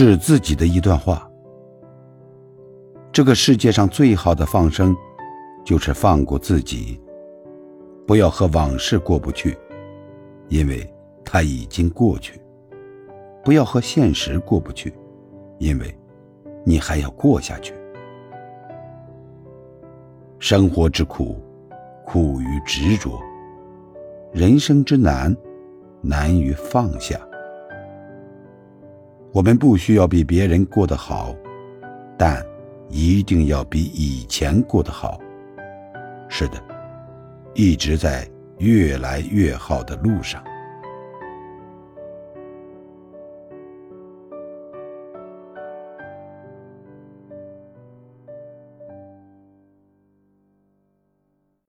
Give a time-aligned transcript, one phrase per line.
[0.00, 1.30] 致自己的一段话：
[3.12, 4.96] 这个世界上最好的放生，
[5.62, 6.98] 就是放过自己，
[8.06, 9.54] 不要和往事过不去，
[10.48, 10.90] 因为
[11.22, 12.40] 它已经过去；
[13.44, 14.90] 不要和现实过不去，
[15.58, 15.94] 因为
[16.64, 17.74] 你还要过下去。
[20.38, 21.38] 生活之苦，
[22.06, 23.20] 苦于执着；
[24.32, 25.36] 人生之难，
[26.00, 27.20] 难于放下。
[29.32, 31.34] 我们不需要比别人过得好，
[32.18, 32.44] 但
[32.88, 35.20] 一定要比以前过得好。
[36.28, 36.60] 是的，
[37.54, 40.42] 一直在越来越好的路上。